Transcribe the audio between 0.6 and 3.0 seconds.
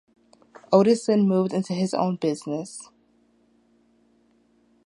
Otis then moved into his own business.